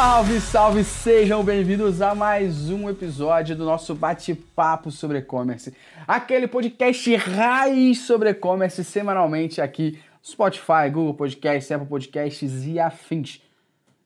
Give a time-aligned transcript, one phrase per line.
[0.00, 0.84] Salve, salve!
[0.84, 5.74] Sejam bem-vindos a mais um episódio do nosso bate-papo sobre e-commerce.
[6.06, 13.42] Aquele podcast raiz sobre e-commerce semanalmente aqui Spotify, Google Podcasts, Apple Podcasts e afins.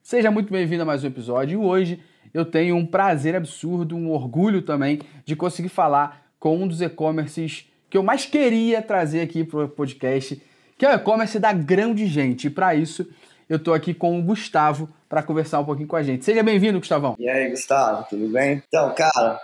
[0.01, 1.99] Seja muito bem-vindo a mais um episódio e hoje
[2.33, 7.71] eu tenho um prazer absurdo, um orgulho também de conseguir falar com um dos e-commerces
[7.87, 10.41] que eu mais queria trazer aqui para o podcast,
[10.75, 12.47] que é o e-commerce da grão de gente.
[12.47, 13.07] E para isso
[13.53, 16.25] eu estou aqui com o Gustavo para conversar um pouquinho com a gente.
[16.25, 17.15] Seja bem-vindo, Gustavão.
[17.19, 18.63] E aí, Gustavo, tudo bem?
[18.67, 19.39] Então, cara,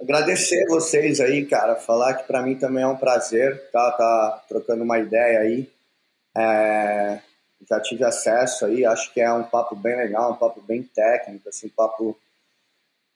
[0.00, 4.82] agradecer vocês aí, cara, falar que para mim também é um prazer tá, tá trocando
[4.82, 5.70] uma ideia aí.
[6.36, 7.20] É,
[7.70, 11.48] já tive acesso aí, acho que é um papo bem legal, um papo bem técnico,
[11.48, 12.18] assim, um papo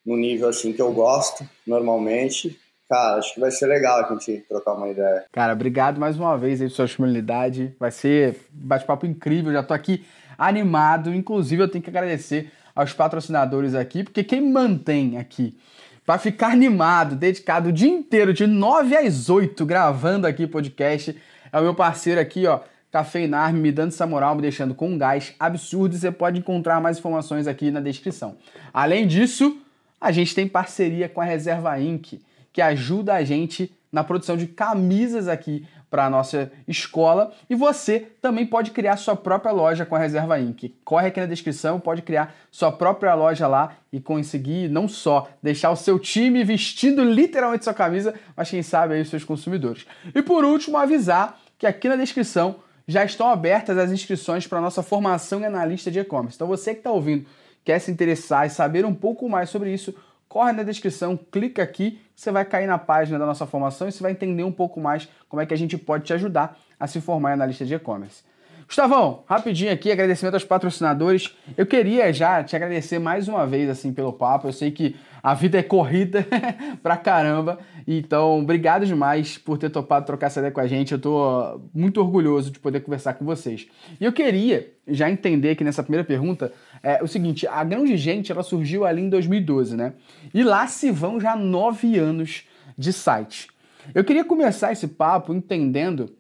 [0.04, 2.56] no nível assim que eu gosto normalmente.
[2.88, 5.24] Cara, acho que vai ser legal a gente trocar uma ideia.
[5.32, 7.74] Cara, obrigado mais uma vez aí pela sua disponibilidade.
[7.80, 9.52] Vai ser bate-papo incrível.
[9.52, 10.07] Já tô aqui
[10.38, 11.15] animado.
[11.15, 15.56] Inclusive, eu tenho que agradecer aos patrocinadores aqui, porque quem mantém aqui
[16.04, 21.16] para ficar animado, dedicado o dia inteiro, de 9 às 8, gravando aqui podcast,
[21.52, 22.60] é o meu parceiro aqui, ó.
[22.92, 25.96] Cafeinar, me dando essa moral, me deixando com um gás absurdo.
[25.96, 28.37] Você pode encontrar mais informações aqui na descrição.
[28.73, 29.59] Além disso,
[30.01, 32.20] a gente tem parceria com a Reserva Inc
[32.52, 37.32] que ajuda a gente na produção de camisas aqui para a nossa escola.
[37.48, 40.74] E você também pode criar sua própria loja com a Reserva Inc.
[40.84, 45.70] Corre aqui na descrição, pode criar sua própria loja lá e conseguir não só deixar
[45.70, 49.87] o seu time vestindo literalmente sua camisa, mas quem sabe aí os seus consumidores.
[50.14, 54.62] E por último, avisar que aqui na descrição já estão abertas as inscrições para a
[54.62, 56.37] nossa formação em analista de e-commerce.
[56.37, 57.26] Então você que está ouvindo,
[57.64, 59.95] quer se interessar e saber um pouco mais sobre isso,
[60.37, 64.03] corre na descrição, clica aqui, você vai cair na página da nossa formação e você
[64.03, 67.00] vai entender um pouco mais como é que a gente pode te ajudar a se
[67.00, 68.22] formar na lista de e-commerce.
[68.66, 71.34] Gustavão, rapidinho aqui, agradecimento aos patrocinadores.
[71.56, 74.48] Eu queria já te agradecer mais uma vez assim pelo papo.
[74.48, 76.26] Eu sei que a vida é corrida
[76.82, 77.58] pra caramba.
[77.86, 80.92] Então, obrigado demais por ter topado trocar essa ideia com a gente.
[80.92, 83.68] Eu tô muito orgulhoso de poder conversar com vocês.
[84.00, 86.53] E eu queria já entender aqui nessa primeira pergunta
[86.86, 89.94] é, o seguinte: a Grande Gente ela surgiu ali em 2012, né?
[90.32, 92.44] E lá se vão já nove anos
[92.78, 93.48] de site.
[93.92, 96.14] Eu queria começar esse papo entendendo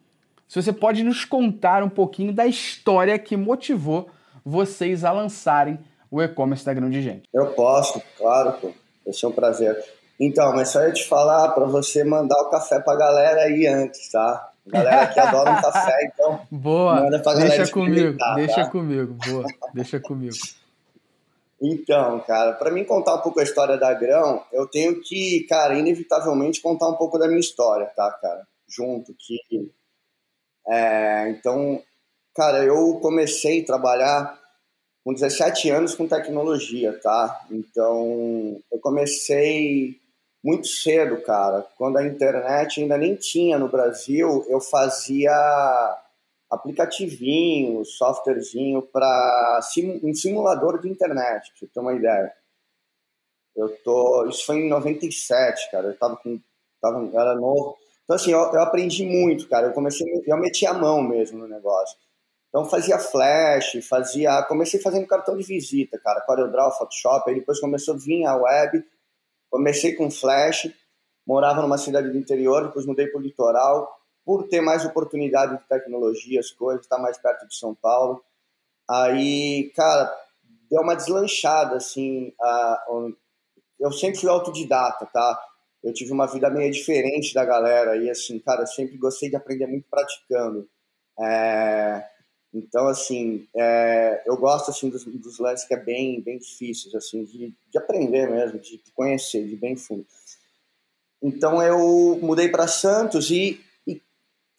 [0.48, 4.10] se você pode nos contar um pouquinho da história que motivou
[4.44, 5.78] vocês a lançarem
[6.10, 7.28] o e-commerce da Grande Gente.
[7.32, 8.72] Eu posso, claro, pô.
[9.04, 9.76] Vai ser um prazer.
[10.18, 14.10] Então, mas só ia te falar para você mandar o café pra galera aí antes,
[14.10, 14.50] tá?
[14.66, 16.40] Galera que adora um café, então.
[16.50, 17.02] Boa.
[17.02, 18.70] Manda pra galera deixa comigo, deixa tá?
[18.70, 19.44] comigo, boa.
[19.72, 20.36] Deixa comigo.
[21.60, 25.78] Então, cara, para mim contar um pouco a história da Grão, eu tenho que, cara,
[25.78, 28.46] inevitavelmente contar um pouco da minha história, tá, cara?
[28.68, 29.70] Junto, que.
[30.68, 31.80] É, então,
[32.34, 34.38] cara, eu comecei a trabalhar
[35.04, 37.46] com 17 anos com tecnologia, tá?
[37.50, 40.00] Então, eu comecei
[40.42, 41.66] muito cedo, cara.
[41.76, 45.32] Quando a internet ainda nem tinha no Brasil, eu fazia
[46.50, 52.32] aplicativinho, softwarezinho para sim, um simulador de internet, pra você ter uma ideia.
[53.56, 55.88] Eu tô, isso foi em 97, cara.
[55.88, 56.38] Eu tava com,
[56.80, 57.76] tava, era novo.
[58.04, 59.68] Então assim, eu, eu aprendi muito, cara.
[59.68, 61.96] Eu comecei, eu meti a mão mesmo no negócio.
[62.48, 64.42] Então fazia flash, fazia.
[64.44, 68.84] Comecei fazendo cartão de visita, cara, CorelDRAW, Photoshop, aí depois começou a vir a web,
[69.50, 70.70] comecei com flash,
[71.26, 75.68] morava numa cidade do interior, depois mudei para o litoral, por ter mais oportunidade de
[75.68, 78.22] tecnologia, as coisas, estar tá mais perto de São Paulo.
[78.88, 80.12] Aí, cara,
[80.70, 82.32] deu uma deslanchada, assim.
[83.78, 85.40] eu sempre fui autodidata, tá?
[85.82, 89.66] Eu tive uma vida meio diferente da galera e, assim, cara, sempre gostei de aprender
[89.66, 90.68] muito praticando.
[91.20, 92.04] É,
[92.52, 97.24] então, assim, é, eu gosto assim dos, dos lances que é bem, bem difíceis, assim,
[97.24, 100.06] de, de aprender mesmo, de conhecer, de bem fundo.
[101.22, 104.00] Então, eu mudei para Santos e, e,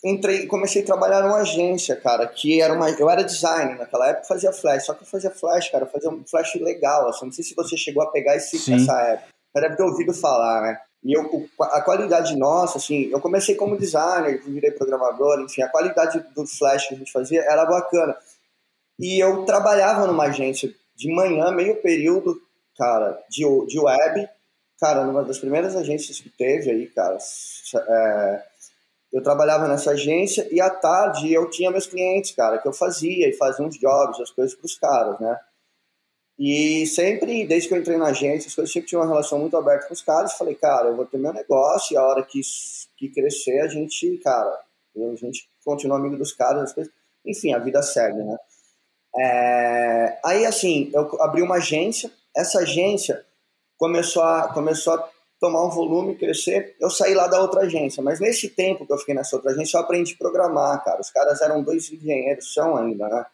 [0.04, 4.28] entrei, comecei a trabalhar numa agência, cara, que era uma, eu era designer naquela época,
[4.28, 7.44] fazia flash, só que eu fazia flash, cara, fazia um flash legal, assim, não sei
[7.44, 10.80] se você chegou a pegar esse, essa época, deve ter ouvido falar, né?
[11.04, 16.20] E eu, a qualidade nossa, assim, eu comecei como designer, virei programador, enfim, a qualidade
[16.36, 18.18] do Flash que a gente fazia era bacana.
[19.00, 22.42] E eu trabalhava numa agência de manhã, meio período,
[22.76, 24.28] cara, de, de web,
[24.80, 27.18] cara, numa das primeiras agências que teve aí, cara,
[27.76, 28.44] é,
[29.14, 33.30] eu trabalhava nessa agência e à tarde eu tinha meus clientes, cara, que eu fazia
[33.30, 35.40] e fazia uns jobs, as coisas para os caras, né?
[36.40, 39.58] E sempre, desde que eu entrei na agência, as coisas sempre tinham uma relação muito
[39.58, 40.34] aberta com os caras.
[40.34, 42.42] Falei, cara, eu vou ter meu negócio e a hora que,
[42.96, 44.62] que crescer, a gente, cara,
[44.96, 46.76] a gente continua amigo dos caras.
[47.26, 48.38] Enfim, a vida segue, né?
[49.20, 53.26] É, aí, assim, eu abri uma agência, essa agência
[53.76, 55.10] começou a, começou a
[55.40, 56.76] tomar um volume, crescer.
[56.80, 59.78] Eu saí lá da outra agência, mas nesse tempo que eu fiquei nessa outra agência,
[59.78, 61.02] eu aprendi a programar, cara.
[61.02, 63.26] Os caras eram dois engenheiros, são ainda, né?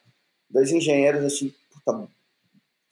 [0.50, 2.08] Dois engenheiros, assim, puta,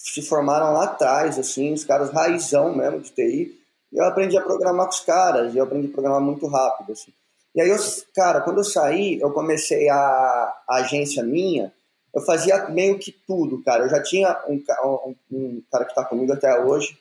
[0.04, 3.58] se formaram lá atrás, assim, os caras raizão mesmo de TI.
[3.92, 6.94] E eu aprendi a programar com os caras, e eu aprendi a programar muito rápido,
[6.94, 7.14] assim.
[7.54, 7.78] E aí, eu,
[8.16, 11.72] cara, quando eu saí, eu comecei a, a agência minha,
[12.14, 13.84] eu fazia meio que tudo, cara.
[13.84, 14.64] Eu já tinha um,
[15.06, 16.98] um, um cara que está comigo até hoje,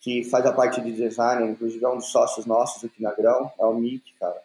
[0.00, 3.50] que faz a parte de design, inclusive é um dos sócios nossos aqui na Grão,
[3.58, 4.40] é o Mick, cara.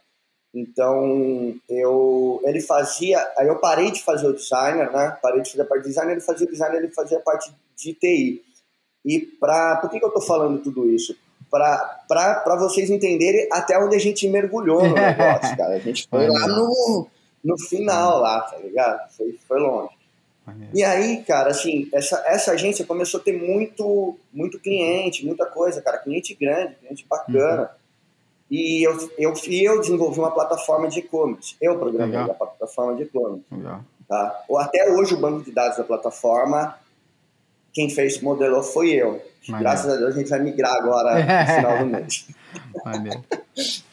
[0.53, 5.17] Então, eu, ele fazia, aí eu parei de fazer o designer, né?
[5.21, 7.51] Parei de fazer a parte de design, ele fazia o design, ele fazia a parte
[7.77, 8.41] de TI.
[9.05, 11.15] E para, por que, que eu tô falando tudo isso?
[11.49, 15.75] Para vocês entenderem até onde a gente mergulhou no negócio, cara.
[15.75, 17.07] A gente foi lá no,
[17.43, 19.09] no final, lá, tá ligado?
[19.15, 19.95] Foi, foi longe.
[20.73, 25.81] E aí, cara, assim, essa, essa agência começou a ter muito, muito cliente, muita coisa,
[25.81, 27.63] cara, cliente grande, cliente bacana.
[27.63, 27.67] Uhum.
[28.49, 31.57] E eu, eu, eu desenvolvi uma plataforma de e-commerce.
[31.61, 32.31] Eu programei Legal.
[32.31, 33.45] a plataforma de e-commerce.
[34.07, 34.41] Tá?
[34.59, 36.79] Até hoje, o banco de dados da plataforma,
[37.73, 39.21] quem fez, modelou foi eu.
[39.47, 42.27] Graças a Deus, a gente vai migrar agora no final do mês.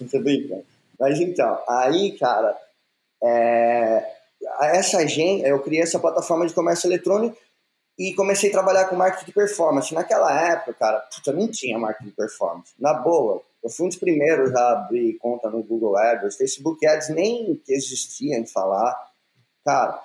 [0.01, 0.65] Muito bem,
[0.99, 2.57] Mas então, aí, cara,
[3.23, 4.05] é,
[4.63, 7.37] essa agência, eu criei essa plataforma de comércio eletrônico
[7.99, 9.95] e comecei a trabalhar com marketing de performance.
[9.95, 12.73] Naquela época, cara, puta, não tinha marketing de performance.
[12.79, 17.09] Na boa, eu fui um dos primeiros a abrir conta no Google Ads, Facebook Ads
[17.11, 18.95] nem existia em falar.
[19.65, 20.03] Cara,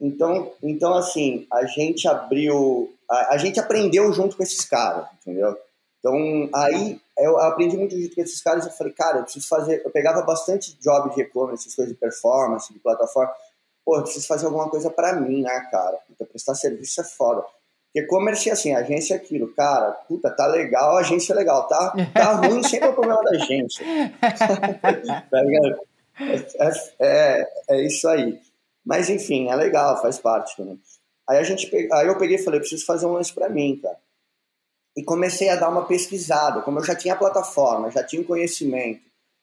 [0.00, 5.56] então, então assim, a gente abriu, a, a gente aprendeu junto com esses caras, entendeu?
[5.98, 6.14] Então,
[6.54, 9.82] aí eu aprendi muito junto com esses caras e eu falei, cara, eu preciso fazer.
[9.84, 13.32] Eu pegava bastante job de e-commerce, essas coisas de performance, de plataforma
[13.88, 15.96] pô, eu preciso fazer alguma coisa para mim, né, cara?
[16.06, 17.40] Puta, prestar serviço é foda.
[17.40, 21.94] Porque e-commerce é assim, agência é aquilo, cara, puta, tá legal, agência é legal, tá,
[22.12, 23.86] tá ruim, sempre é o problema da agência.
[25.30, 25.80] tá ligado?
[26.20, 26.70] É,
[27.00, 28.38] é, é, isso aí.
[28.84, 30.78] Mas enfim, é legal, faz parte também.
[31.28, 33.98] Aí, a gente, aí eu peguei e falei, preciso fazer um lance para mim, cara.
[34.96, 36.62] E comecei a dar uma pesquisada.
[36.62, 39.02] Como eu já tinha plataforma, já tinha conhecimento,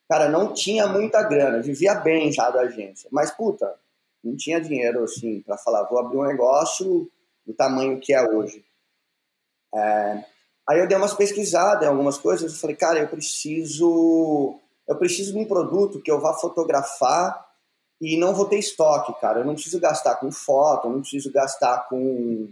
[0.09, 3.07] cara, não tinha muita grana, vivia bem já da agência.
[3.11, 3.79] Mas, puta,
[4.23, 7.09] não tinha dinheiro assim para falar, vou abrir um negócio
[7.45, 8.65] do tamanho que é hoje.
[9.73, 10.25] É,
[10.67, 15.33] aí eu dei umas pesquisadas em algumas coisas, eu falei, cara, eu preciso, eu preciso
[15.33, 17.44] de um produto que eu vá fotografar
[18.01, 19.39] e não vou ter estoque, cara.
[19.39, 22.49] Eu não preciso gastar com foto, eu não preciso gastar com,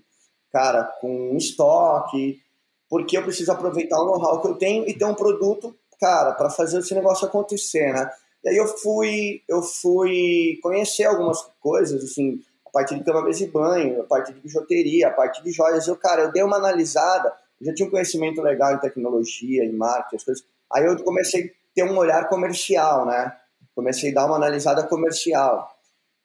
[0.52, 2.42] cara, com estoque,
[2.90, 6.50] porque eu preciso aproveitar o know-how que eu tenho e ter um produto, cara, para
[6.50, 8.10] fazer esse negócio acontecer, né?
[8.44, 13.44] E aí eu fui, eu fui conhecer algumas coisas, assim, a partir de cama, mesa
[13.44, 15.88] e banho, a partir de bijuteria, a partir de joias.
[15.88, 20.16] Eu, cara, eu dei uma analisada, já tinha um conhecimento legal em tecnologia, em marketing,
[20.18, 20.46] as coisas.
[20.74, 23.34] Aí eu comecei a ter um olhar comercial, né?
[23.76, 25.72] Comecei a dar uma analisada comercial.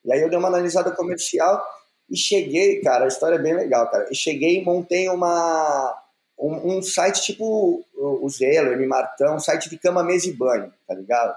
[0.05, 1.65] E aí eu dei uma analisada comercial
[2.11, 4.09] e cheguei, cara, a história é bem legal, cara.
[4.11, 6.03] E cheguei e montei uma,
[6.39, 10.73] um, um site tipo o Zelo, M Martão, um site de cama, mesa e banho,
[10.87, 11.37] tá ligado?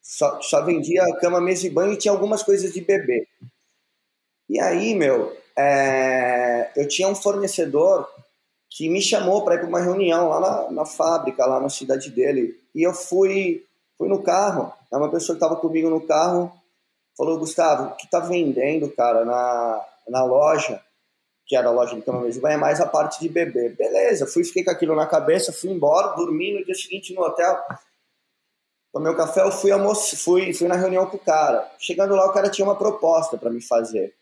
[0.00, 3.28] Só, só vendia cama, mesa e banho e tinha algumas coisas de bebê.
[4.48, 8.08] E aí, meu, é, eu tinha um fornecedor
[8.68, 12.10] que me chamou para ir para uma reunião lá na, na, fábrica, lá na cidade
[12.10, 12.58] dele.
[12.74, 13.64] E eu fui,
[13.98, 16.52] fui no carro, é uma pessoa que estava comigo no carro,
[17.16, 20.80] falou, Gustavo, o que tá vendendo, cara, na, na loja,
[21.46, 23.70] que era a loja de cama, banho, é mais a parte de bebê.
[23.70, 27.58] Beleza, fui, fiquei com aquilo na cabeça, fui embora, dormi no dia seguinte no hotel
[28.92, 31.70] tomei o um café, eu fui, almoço, fui, fui na reunião com o cara.
[31.78, 34.14] Chegando lá, o cara tinha uma proposta para me fazer.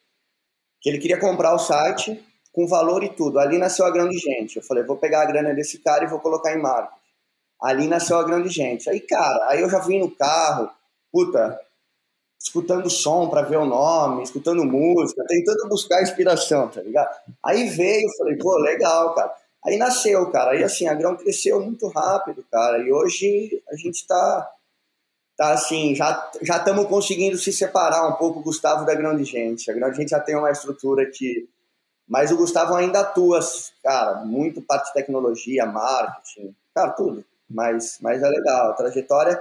[0.81, 2.23] Que ele queria comprar o site
[2.53, 3.39] com valor e tudo.
[3.39, 4.57] Ali nasceu a grande gente.
[4.57, 6.98] Eu falei, vou pegar a grana desse cara e vou colocar em marketing.
[7.61, 8.89] Ali nasceu a grande gente.
[8.89, 10.71] Aí, cara, aí eu já vim no carro,
[11.13, 11.59] puta,
[12.41, 17.15] escutando som para ver o nome, escutando música, tentando buscar inspiração, tá ligado?
[17.45, 19.35] Aí veio, falei, pô, legal, cara.
[19.65, 20.53] Aí nasceu, cara.
[20.53, 22.79] Aí assim, a Grão cresceu muito rápido, cara.
[22.79, 24.51] E hoje a gente tá
[25.37, 29.71] tá assim, já já estamos conseguindo se separar um pouco Gustavo da grande gente.
[29.71, 31.49] A grande gente já tem uma estrutura que
[32.09, 33.39] mas o Gustavo ainda atua,
[33.83, 37.23] cara, muito parte de tecnologia, marketing, cara, tudo.
[37.49, 39.41] Mas mas é legal, a trajetória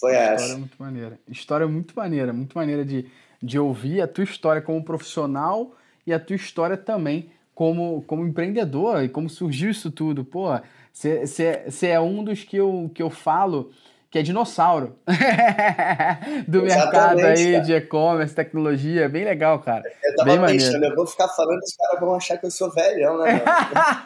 [0.00, 0.44] foi história essa.
[0.44, 1.20] História muito maneira.
[1.28, 3.10] História muito maneira, muito maneira de
[3.42, 9.02] de ouvir a tua história como profissional e a tua história também como, como empreendedor
[9.02, 10.24] e como surgiu isso tudo.
[10.24, 10.48] Pô,
[10.92, 13.70] você é um dos que eu, que eu falo
[14.10, 14.98] que é dinossauro
[16.48, 17.64] do mercado aí cara.
[17.64, 19.06] de e-commerce, tecnologia.
[19.06, 19.82] Bem legal, cara.
[20.02, 20.92] Eu tava bem pensando, maneiro.
[20.94, 23.42] eu vou ficar falando, os caras vão achar que eu sou velhão, né?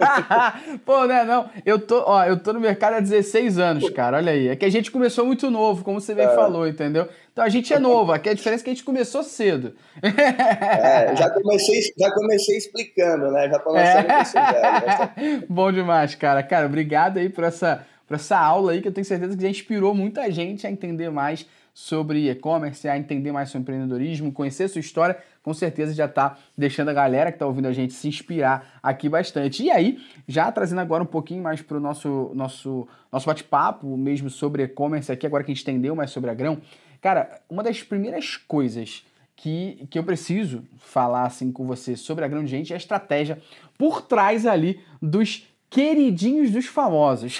[0.84, 1.48] Pô, né, não.
[1.64, 4.16] Eu tô, ó, eu tô no mercado há 16 anos, cara.
[4.16, 4.48] Olha aí.
[4.48, 6.34] É que a gente começou muito novo, como você bem é.
[6.34, 7.08] falou, entendeu?
[7.32, 9.74] Então a gente é novo, aqui a diferença é que a gente começou cedo.
[10.02, 13.48] É, já comecei, já comecei explicando, né?
[13.48, 14.04] Já começando
[14.36, 15.10] é.
[15.16, 15.46] velho.
[15.48, 16.42] Bom demais, cara.
[16.42, 19.48] Cara, obrigado aí por essa, por essa aula aí que eu tenho certeza que já
[19.48, 24.80] inspirou muita gente a entender mais sobre e-commerce, a entender mais sobre empreendedorismo, conhecer sua
[24.80, 28.78] história, com certeza já está deixando a galera que está ouvindo a gente se inspirar
[28.82, 29.62] aqui bastante.
[29.62, 34.28] E aí, já trazendo agora um pouquinho mais para o nosso, nosso, nosso bate-papo mesmo
[34.28, 36.60] sobre e-commerce aqui, agora que a gente entendeu mais sobre a Grão,
[37.02, 39.04] Cara, uma das primeiras coisas
[39.34, 43.42] que, que eu preciso falar assim com você sobre a grande gente é a estratégia
[43.76, 47.38] por trás ali dos queridinhos dos famosos.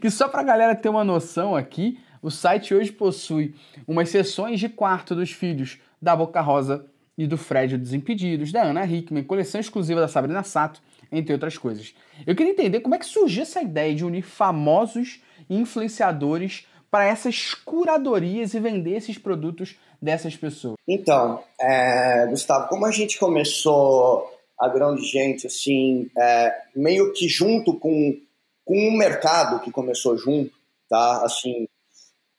[0.00, 3.54] que só pra galera ter uma noção aqui, o site hoje possui
[3.86, 8.62] umas sessões de quarto dos filhos da Boca Rosa e do Fred dos Impedidos, da
[8.62, 10.80] Ana Hickman, coleção exclusiva da Sabrina Sato,
[11.12, 11.94] entre outras coisas.
[12.26, 15.20] Eu queria entender como é que surgiu essa ideia de unir famosos
[15.50, 20.76] influenciadores para essas curadorias e vender esses produtos dessas pessoas?
[20.86, 27.78] Então, é, Gustavo, como a gente começou a grande gente, assim, é, meio que junto
[27.78, 28.18] com,
[28.64, 30.52] com o mercado que começou junto,
[30.88, 31.24] tá?
[31.24, 31.68] Assim,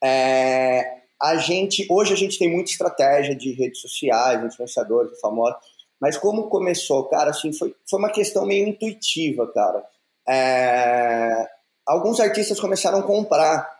[0.03, 5.59] é, a gente, hoje a gente tem muita estratégia de redes sociais, influenciadores, famosos,
[5.99, 9.83] mas como começou, cara, assim, foi, foi uma questão meio intuitiva, cara.
[10.27, 11.47] É,
[11.85, 13.79] alguns artistas começaram a comprar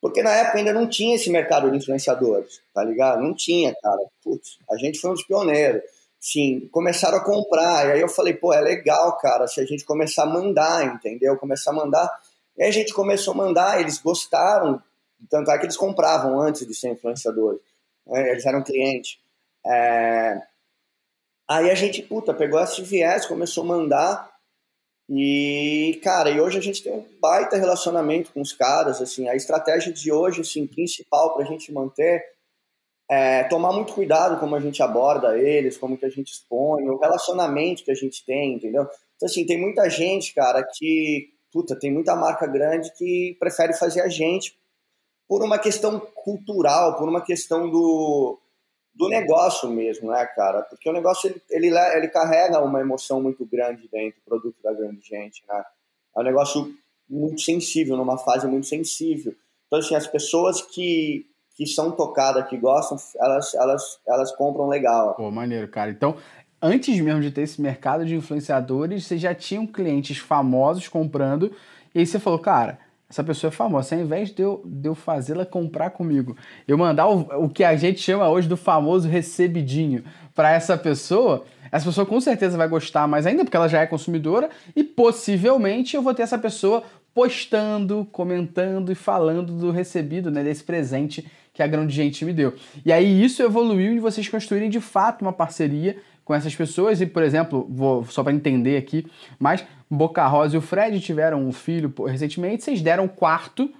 [0.00, 3.22] porque na época ainda não tinha esse mercado de influenciadores, tá ligado?
[3.22, 4.00] Não tinha, cara.
[4.24, 5.82] Putz, a gente foi um dos pioneiros.
[6.20, 7.86] Sim, começaram a comprar.
[7.86, 11.36] E aí eu falei, pô, é legal, cara, se a gente começar a mandar, entendeu?
[11.38, 12.10] Começar a mandar.
[12.58, 14.82] E aí a gente começou a mandar, eles gostaram.
[15.30, 17.62] Tanto é que eles compravam antes de ser influenciadores.
[18.06, 18.32] Né?
[18.32, 19.18] Eles eram clientes.
[19.66, 20.42] É...
[21.48, 24.30] Aí a gente, puta, pegou esse viés, começou a mandar.
[25.08, 29.34] E, cara, e hoje a gente tem um baita relacionamento com os caras, assim, a
[29.34, 32.22] estratégia de hoje, assim, principal para a gente manter
[33.10, 36.96] é tomar muito cuidado como a gente aborda eles, como que a gente expõe, o
[36.96, 38.82] relacionamento que a gente tem, entendeu?
[39.16, 44.02] Então, assim, tem muita gente, cara, que, puta, tem muita marca grande que prefere fazer
[44.02, 44.56] a gente
[45.28, 48.38] por uma questão cultural, por uma questão do,
[48.94, 50.62] do negócio mesmo, né, cara?
[50.62, 54.72] Porque o negócio ele, ele, ele carrega uma emoção muito grande dentro do produto da
[54.72, 55.64] grande gente, né?
[56.16, 56.72] É um negócio
[57.08, 59.34] muito sensível, numa fase muito sensível.
[59.66, 61.26] Então, assim, as pessoas que,
[61.60, 65.14] que são tocadas, que gostam, elas, elas, elas compram legal.
[65.14, 65.90] Pô, maneiro, cara.
[65.90, 66.16] Então,
[66.62, 71.52] antes mesmo de ter esse mercado de influenciadores, você já tinham clientes famosos comprando,
[71.94, 72.78] e aí você falou, cara
[73.10, 73.94] essa pessoa é famosa.
[73.94, 76.36] Ao invés de eu, de eu fazê-la comprar comigo,
[76.66, 81.44] eu mandar o, o que a gente chama hoje do famoso recebidinho para essa pessoa,
[81.72, 85.96] essa pessoa com certeza vai gostar mais ainda, porque ela já é consumidora, e possivelmente
[85.96, 91.28] eu vou ter essa pessoa postando, comentando e falando do recebido, né, desse presente
[91.60, 92.54] que a grande gente me deu.
[92.86, 97.06] E aí isso evoluiu de vocês construírem de fato uma parceria com essas pessoas e,
[97.06, 99.06] por exemplo, vou só para entender aqui,
[99.38, 103.70] mas Boca Rosa e o Fred tiveram um filho recentemente, vocês deram quarto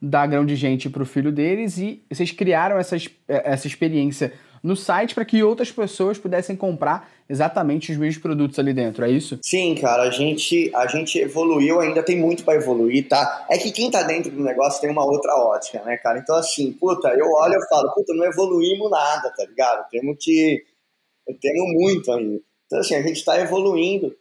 [0.00, 4.76] da grão de gente para o filho deles e vocês criaram essa, essa experiência no
[4.76, 9.38] site para que outras pessoas pudessem comprar exatamente os mesmos produtos ali dentro, é isso?
[9.42, 13.46] Sim, cara, a gente, a gente evoluiu, ainda tem muito para evoluir, tá?
[13.50, 16.18] É que quem tá dentro do negócio tem uma outra ótica, né, cara?
[16.18, 19.88] Então, assim, puta, eu olho e falo, puta, não evoluímos nada, tá ligado?
[19.90, 20.64] Temos que.
[21.40, 22.40] Temos muito ainda.
[22.66, 24.14] Então, assim, a gente está evoluindo.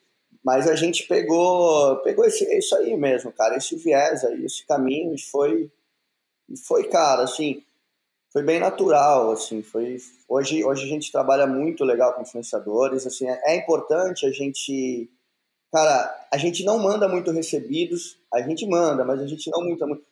[0.44, 5.16] Mas a gente pegou, pegou esse, isso aí mesmo, cara, esse viés aí, esse caminho,
[5.16, 5.72] e foi,
[6.48, 7.64] e foi, cara, assim,
[8.36, 9.96] foi bem natural, assim, foi,
[10.28, 15.10] hoje, hoje a gente trabalha muito legal com influenciadores, assim, é, é importante a gente,
[15.72, 19.88] cara, a gente não manda muito recebidos, a gente manda, mas a gente não muito,
[19.88, 20.04] muito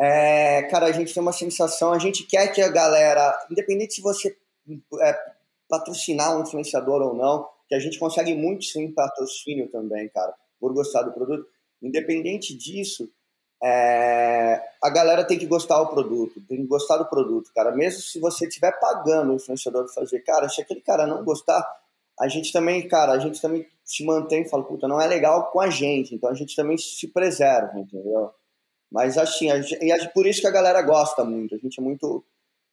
[0.00, 4.00] é, cara, a gente tem uma sensação, a gente quer que a galera, independente se
[4.00, 4.36] você
[5.00, 5.18] é,
[5.68, 10.74] patrocinar um influenciador ou não, que a gente consegue muito sem patrocínio também, cara, por
[10.74, 11.46] gostar do produto.
[11.80, 13.08] Independente disso,
[13.62, 17.72] é, a galera tem que gostar do produto, tem que gostar do produto, cara.
[17.72, 21.66] Mesmo se você estiver pagando o influenciador para fazer, cara, se aquele cara não gostar,
[22.20, 25.50] a gente também, cara, a gente também se mantém e fala, puta, não é legal
[25.50, 28.32] com a gente, então a gente também se preserva, entendeu?
[28.90, 32.24] Mas assim, a, e por isso que a galera gosta muito, a gente é muito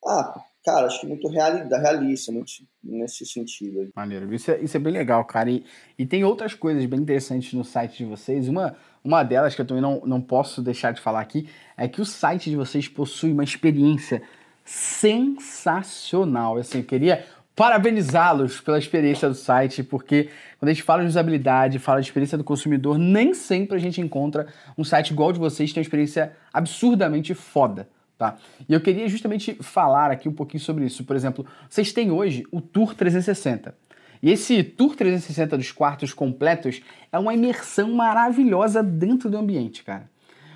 [0.05, 2.51] Ah, cara, acho que muito realista, muito
[2.84, 3.88] nesse sentido.
[3.95, 4.34] Maneiro.
[4.34, 5.50] Isso é, isso é bem legal, cara.
[5.51, 5.63] E,
[5.98, 8.48] e tem outras coisas bem interessantes no site de vocês.
[8.48, 12.01] Uma, uma delas que eu também não, não posso deixar de falar aqui é que
[12.01, 14.24] o site de vocês possui uma experiência
[14.65, 16.57] sensacional.
[16.57, 17.24] Assim, eu queria
[17.55, 20.29] parabenizá-los pela experiência do site, porque
[20.60, 24.01] quando a gente fala de usabilidade, fala de experiência do consumidor, nem sempre a gente
[24.01, 27.88] encontra um site igual de vocês que tem uma experiência absurdamente foda.
[28.17, 28.38] Tá?
[28.67, 31.03] E eu queria justamente falar aqui um pouquinho sobre isso.
[31.03, 33.75] Por exemplo, vocês têm hoje o Tour 360.
[34.24, 36.81] E esse Tour 360 dos quartos completos
[37.12, 40.10] é uma imersão maravilhosa dentro do ambiente, cara.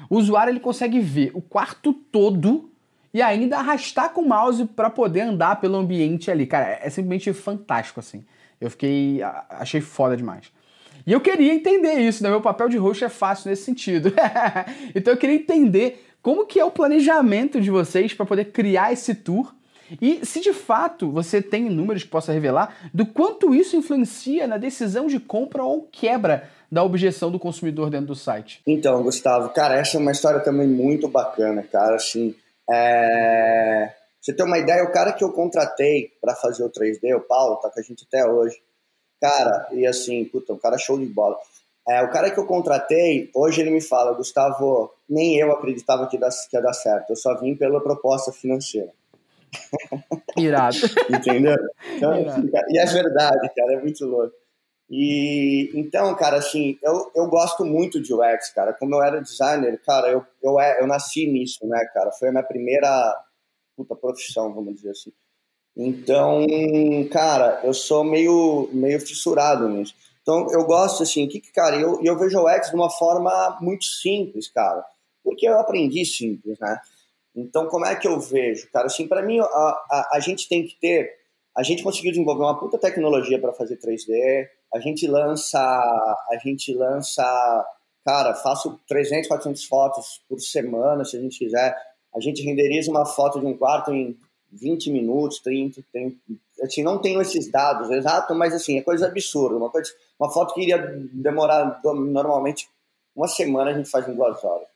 [0.09, 2.71] O usuário ele consegue ver o quarto todo
[3.13, 6.47] e ainda arrastar com o mouse para poder andar pelo ambiente ali.
[6.47, 8.23] Cara, é simplesmente fantástico assim.
[8.59, 10.51] Eu fiquei achei foda demais.
[11.05, 12.29] E eu queria entender isso, né?
[12.29, 14.13] Meu papel de host é fácil nesse sentido.
[14.93, 19.15] então eu queria entender como que é o planejamento de vocês para poder criar esse
[19.15, 19.53] tour
[20.01, 24.57] e se de fato você tem números que possa revelar do quanto isso influencia na
[24.57, 28.61] decisão de compra ou quebra da objeção do consumidor dentro do site.
[28.67, 31.95] Então, Gustavo, cara, essa é uma história também muito bacana, cara.
[31.95, 32.35] Assim,
[32.69, 33.91] é...
[34.21, 37.55] você tem uma ideia, o cara que eu contratei para fazer o 3D, o Paulo,
[37.55, 38.55] tá com a gente até hoje.
[39.19, 41.37] Cara, e assim, puta, um cara show de bola.
[41.87, 46.17] É, o cara que eu contratei, hoje ele me fala, Gustavo, nem eu acreditava que,
[46.17, 48.91] que ia dar certo, eu só vim pela proposta financeira.
[50.37, 50.77] Irado.
[51.09, 51.57] Entendeu?
[51.95, 52.49] Então, Irado.
[52.69, 54.33] e é verdade, cara, é muito louco.
[54.89, 58.73] E então, cara, assim, eu, eu gosto muito de UX, cara.
[58.73, 62.11] Como eu era designer, cara, eu, eu, eu nasci nisso, né, cara?
[62.11, 63.15] Foi a minha primeira
[63.75, 65.11] puta profissão, vamos dizer assim.
[65.77, 66.45] Então,
[67.11, 69.93] cara, eu sou meio, meio fissurado nisso.
[70.29, 73.83] Então, eu gosto, assim, que, cara, eu, eu vejo o UX de uma forma muito
[73.83, 74.85] simples, cara,
[75.23, 76.79] porque eu aprendi simples, né?
[77.35, 78.69] Então, como é que eu vejo?
[78.71, 81.11] Cara, assim, para mim, a, a, a, gente tem que ter.
[81.57, 84.47] A gente conseguiu desenvolver uma puta tecnologia para fazer 3D.
[84.71, 85.59] A gente lança.
[85.59, 87.65] A gente lança.
[88.05, 91.75] Cara, faço 300, 400 fotos por semana, se a gente quiser.
[92.15, 94.15] A gente renderiza uma foto de um quarto em
[94.51, 95.83] 20 minutos, 30.
[95.91, 96.15] Tem,
[96.61, 99.57] assim, não tenho esses dados exatos, mas assim, é coisa absurda.
[99.57, 100.77] Uma coisa uma foto que iria
[101.13, 102.69] demorar normalmente
[103.15, 104.67] uma semana, a gente faz em duas horas.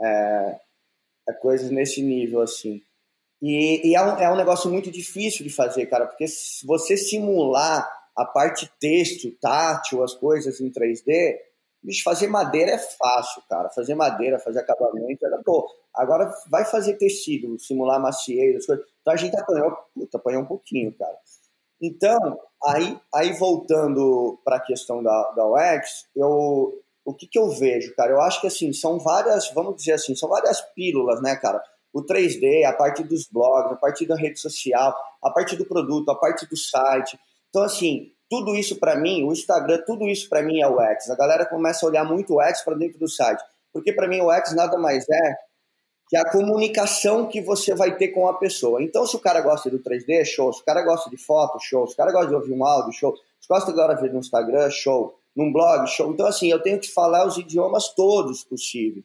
[0.00, 0.60] É,
[1.28, 2.82] é coisas nesse nível, assim.
[3.40, 6.96] E, e é, um, é um negócio muito difícil de fazer, cara, porque se você
[6.96, 11.36] simular a parte texto, tátil, as coisas em 3D,
[11.82, 13.70] bicho, fazer madeira é fácil, cara.
[13.70, 15.66] Fazer madeira, fazer acabamento, era bom.
[15.94, 18.84] Agora vai fazer tecido, simular macieira, as coisas.
[19.00, 21.16] Então a gente apanhou, puta, apanhou um pouquinho, cara.
[21.80, 26.72] Então, aí, aí voltando para a questão da, da UX, eu,
[27.04, 28.10] o que, que eu vejo, cara?
[28.12, 31.62] Eu acho que, assim, são várias, vamos dizer assim, são várias pílulas, né, cara?
[31.92, 36.10] O 3D, a parte dos blogs, a parte da rede social, a parte do produto,
[36.10, 37.18] a parte do site.
[37.48, 41.10] Então, assim, tudo isso para mim, o Instagram, tudo isso para mim é o X.
[41.10, 43.42] A galera começa a olhar muito o X para dentro do site.
[43.72, 45.36] Porque para mim o X nada mais é
[46.08, 48.82] que a comunicação que você vai ter com a pessoa.
[48.82, 50.52] Então, se o cara gosta do 3D, show.
[50.52, 51.86] Se o cara gosta de foto, show.
[51.86, 53.14] Se o cara gosta de ouvir um áudio, show.
[53.38, 55.18] Se gosta agora de ver no Instagram, show.
[55.36, 56.10] Num blog, show.
[56.10, 59.04] Então, assim, eu tenho que falar os idiomas todos possíveis.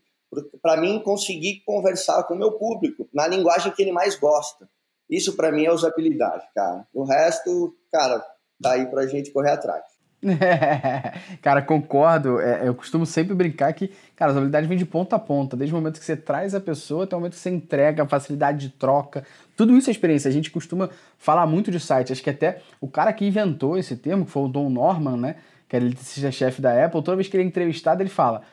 [0.62, 4.68] Para mim, conseguir conversar com o meu público na linguagem que ele mais gosta.
[5.10, 6.88] Isso, para mim, é usabilidade, cara.
[6.94, 8.26] O resto, cara,
[8.64, 9.84] tá aí pra gente correr atrás.
[11.42, 12.40] cara, concordo.
[12.40, 15.56] É, eu costumo sempre brincar que, cara, a usabilidade vem de ponta a ponta.
[15.56, 18.68] Desde o momento que você traz a pessoa até o momento que você entrega, facilidade
[18.68, 19.26] de troca.
[19.56, 20.30] Tudo isso é experiência.
[20.30, 22.14] A gente costuma falar muito de site.
[22.14, 25.36] Acho que até o cara que inventou esse termo, que foi o Don Norman, né?
[25.68, 28.44] Que era eletricista-chefe da Apple, toda vez que ele é entrevistado, ele fala: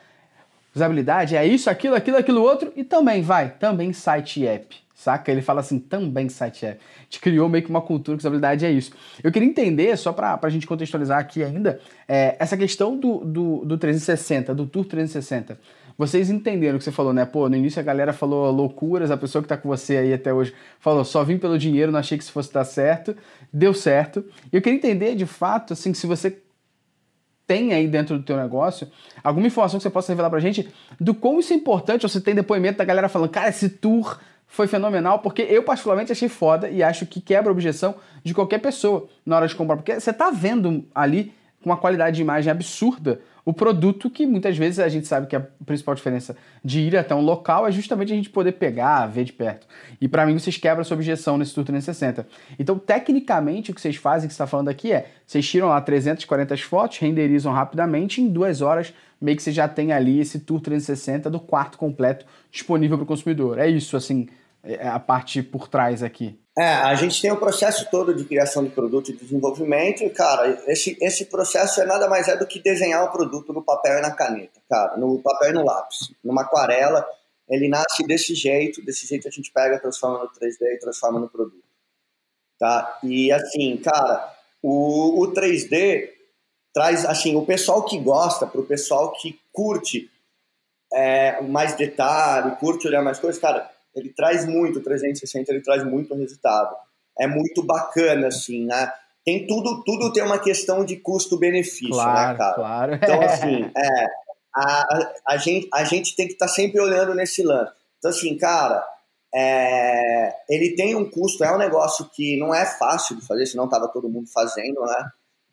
[0.75, 5.31] usabilidade é isso, aquilo, aquilo, aquilo outro, e também vai, também site e app saca?
[5.31, 6.79] Ele fala assim, também site app.
[6.99, 8.91] A gente criou meio que uma cultura que usabilidade é isso.
[9.23, 13.65] Eu queria entender, só para a gente contextualizar aqui ainda, é, essa questão do, do,
[13.65, 15.57] do 360, do Tour 360.
[15.97, 17.25] Vocês entenderam o que você falou, né?
[17.25, 20.33] Pô, no início a galera falou loucuras, a pessoa que tá com você aí até
[20.33, 23.15] hoje falou, só vim pelo dinheiro, não achei que isso fosse dar certo.
[23.53, 24.25] Deu certo.
[24.51, 26.41] E eu queria entender, de fato, assim, se você
[27.45, 28.87] tem aí dentro do teu negócio,
[29.23, 32.21] alguma informação que você possa revelar pra gente do como isso é importante, ou você
[32.21, 34.19] tem depoimento da galera falando, cara, esse tour
[34.51, 38.59] foi fenomenal, porque eu particularmente achei foda e acho que quebra a objeção de qualquer
[38.59, 41.33] pessoa na hora de comprar, porque você tá vendo ali
[41.63, 45.35] com uma qualidade de imagem absurda o produto que muitas vezes a gente sabe que
[45.35, 49.23] a principal diferença de ir até um local é justamente a gente poder pegar, ver
[49.23, 49.65] de perto.
[49.99, 52.27] E para mim vocês quebram essa objeção nesse Tour 360.
[52.59, 56.57] Então, tecnicamente, o que vocês fazem, que está falando aqui é, vocês tiram lá 340
[56.57, 61.29] fotos, renderizam rapidamente, em duas horas meio que você já tem ali esse Tour 360
[61.29, 63.59] do quarto completo disponível para o consumidor.
[63.59, 64.40] É isso, assim, é, é
[64.87, 66.39] a parte por trás aqui.
[66.57, 70.49] É, a gente tem o processo todo de criação de produto e desenvolvimento, e, cara,
[70.67, 74.01] esse, esse processo é nada mais é do que desenhar o produto no papel e
[74.01, 77.07] na caneta, cara, no papel e no lápis, numa aquarela,
[77.49, 81.29] ele nasce desse jeito, desse jeito a gente pega, transforma no 3D e transforma no
[81.29, 81.63] produto,
[82.59, 82.99] tá?
[83.01, 84.29] E assim, cara,
[84.61, 86.09] o, o 3D
[86.73, 90.11] traz, assim, o pessoal que gosta, pro pessoal que curte
[90.93, 95.83] é, mais detalhe, curte olhar mais coisas, cara, ele traz muito, o 360 ele traz
[95.83, 96.75] muito resultado.
[97.19, 98.91] É muito bacana, assim, né?
[99.23, 102.53] Tem tudo, tudo tem uma questão de custo-benefício, né, claro, né, cara?
[102.55, 102.95] Claro.
[102.95, 104.05] Então, assim, é,
[104.55, 107.73] a, a, gente, a gente tem que estar tá sempre olhando nesse lance.
[107.99, 108.83] Então, assim, cara,
[109.33, 113.69] é, ele tem um custo, é um negócio que não é fácil de fazer, senão
[113.69, 115.09] tava todo mundo fazendo, né?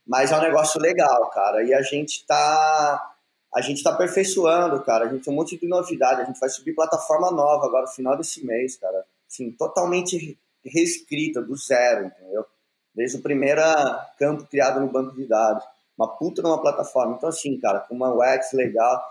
[0.07, 1.63] Mas é um negócio legal, cara.
[1.63, 3.13] E a gente tá
[3.55, 5.07] a gente está aperfeiçoando, cara.
[5.07, 6.23] A gente tem um monte de novidade.
[6.23, 9.05] A gente vai subir plataforma nova agora no final desse mês, cara.
[9.29, 12.45] Assim, totalmente reescrita, do zero, entendeu?
[12.95, 13.63] Desde o primeiro
[14.19, 15.65] campo criado no banco de dados.
[15.97, 17.15] Uma puta numa plataforma.
[17.17, 19.03] Então, assim, cara, com uma UX legal.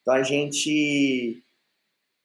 [0.00, 1.42] Então, a gente.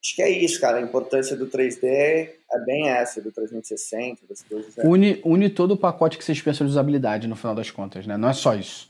[0.02, 0.78] Acho que é isso, cara.
[0.78, 4.78] A importância do 3D é bem essa, do 360, das coisas.
[4.78, 4.86] É.
[4.86, 8.16] Une, une todo o pacote que vocês pensam de usabilidade no final das contas, né?
[8.16, 8.88] Não é só isso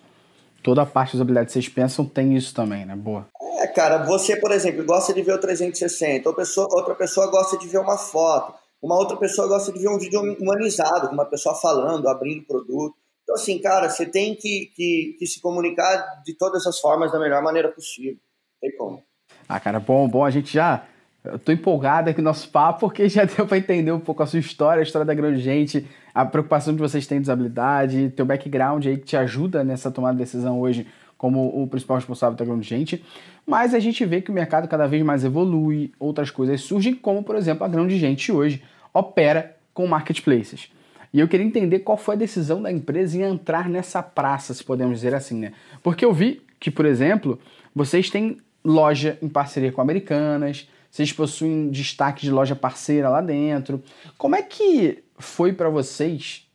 [0.62, 2.94] toda a parte de usabilidade que vocês pensam tem isso também, né?
[2.96, 3.26] Boa.
[3.60, 7.58] É, cara, você, por exemplo, gosta de ver o 360, outra pessoa, outra pessoa gosta
[7.58, 11.24] de ver uma foto, uma outra pessoa gosta de ver um vídeo humanizado, com uma
[11.24, 12.94] pessoa falando, abrindo produto.
[13.22, 17.18] Então, assim, cara, você tem que, que, que se comunicar de todas as formas da
[17.18, 18.16] melhor maneira possível.
[18.60, 19.02] Tem como.
[19.48, 20.86] Ah, cara, bom, bom, a gente já
[21.24, 24.26] eu tô empolgado aqui no nosso papo, porque já deu para entender um pouco a
[24.26, 28.24] sua história, a história da grande gente, a preocupação que vocês têm de usabilidade, teu
[28.24, 32.44] background aí que te ajuda nessa tomada de decisão hoje como o principal responsável da
[32.44, 33.04] grande gente.
[33.44, 37.24] Mas a gente vê que o mercado cada vez mais evolui, outras coisas surgem, como
[37.24, 38.62] por exemplo a grande gente hoje
[38.94, 40.70] opera com marketplaces.
[41.12, 44.62] E eu queria entender qual foi a decisão da empresa em entrar nessa praça, se
[44.62, 45.52] podemos dizer assim, né?
[45.82, 47.38] Porque eu vi que, por exemplo,
[47.74, 53.82] vocês têm loja em parceria com Americanas, vocês possuem destaque de loja parceira lá dentro.
[54.16, 56.46] Como é que foi para vocês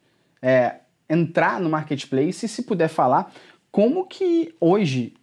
[0.42, 0.78] é,
[1.10, 2.46] entrar no marketplace?
[2.46, 3.32] E se puder falar,
[3.72, 5.14] como que hoje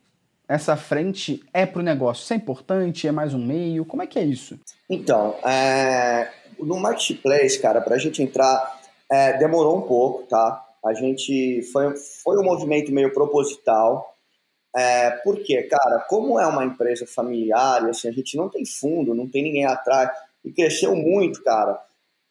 [0.48, 2.22] essa frente é para o negócio?
[2.22, 3.06] Isso é importante?
[3.06, 3.84] É mais um meio?
[3.84, 4.58] Como é que é isso?
[4.88, 10.64] Então, é, no marketplace, cara, para a gente entrar, é, demorou um pouco, tá?
[10.84, 14.09] A gente foi, foi um movimento meio proposital.
[14.76, 19.28] É, porque, cara, como é uma empresa familiar, assim, a gente não tem fundo, não
[19.28, 20.10] tem ninguém atrás,
[20.44, 21.80] e cresceu muito, cara,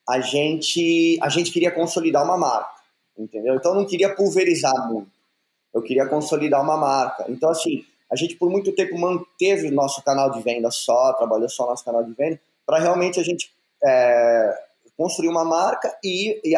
[0.07, 2.81] a gente, a gente queria consolidar uma marca,
[3.17, 3.55] entendeu?
[3.55, 5.11] Então não queria pulverizar muito,
[5.73, 7.25] eu queria consolidar uma marca.
[7.27, 11.49] Então, assim, a gente por muito tempo manteve o nosso canal de venda só, trabalhou
[11.49, 13.51] só nosso canal de venda, para realmente a gente
[13.83, 14.63] é,
[14.97, 16.55] construir uma marca e, e,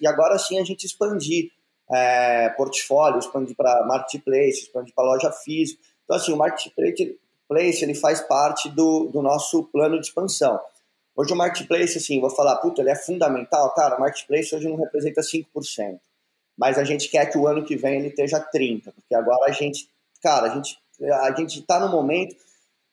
[0.00, 1.50] e, agora sim a gente expandir
[1.92, 5.80] é, portfólio, expandir para marketplace, expandir para loja física.
[6.04, 10.60] Então, assim, o marketplace ele faz parte do, do nosso plano de expansão.
[11.16, 13.74] Hoje o marketplace, assim, vou falar, puta, ele é fundamental.
[13.74, 15.98] Cara, o marketplace hoje não representa 5%.
[16.56, 19.52] Mas a gente quer que o ano que vem ele esteja 30%, porque agora a
[19.52, 19.88] gente,
[20.22, 20.78] cara, a gente
[21.22, 22.36] a gente está no momento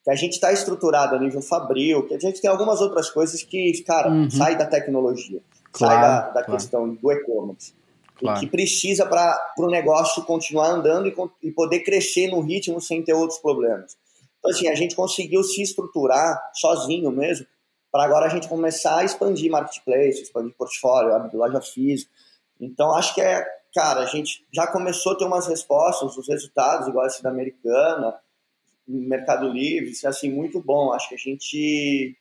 [0.02, 3.42] que a gente está estruturado a nível fabril, que a gente tem algumas outras coisas
[3.42, 4.30] que, cara, uhum.
[4.30, 6.52] sai da tecnologia, claro, sai da, da claro.
[6.52, 7.74] questão do e-commerce.
[8.18, 8.40] Claro.
[8.40, 11.14] Que precisa para o negócio continuar andando e,
[11.48, 13.96] e, poder crescer no ritmo sem ter outros problemas.
[14.38, 17.46] Então, assim, a gente conseguiu se estruturar sozinho mesmo,
[17.92, 22.10] para agora a gente começar a expandir marketplace, expandir portfólio, abrir loja física.
[22.60, 26.88] Então, acho que é, cara, a gente já começou a ter umas respostas, os resultados,
[26.88, 28.18] igual esse da Americana,
[28.86, 30.92] Mercado Livre, é, assim, muito bom.
[30.92, 32.17] Acho que a gente